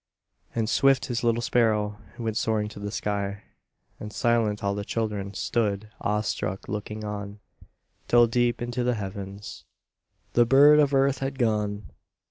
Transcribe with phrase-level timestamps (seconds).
[0.55, 3.43] And swift, His little sparrow Went soaring to the sky,
[3.99, 7.39] And silent, all the children Stood, awestruck, looking on,
[8.07, 9.63] Till, deep into the heavens,
[10.33, 11.91] The bird of earth had gone.